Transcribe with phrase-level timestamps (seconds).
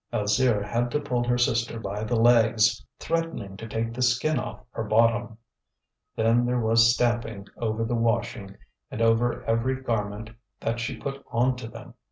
[0.11, 4.59] Alzire had to pull her sister by the legs, threatening to take the skin off
[4.71, 5.37] her bottom.
[6.15, 8.57] Then there was stamping over the washing,
[8.89, 11.93] and over every garment that she put on to them.